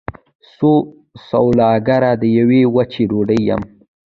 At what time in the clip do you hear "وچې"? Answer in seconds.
2.75-3.03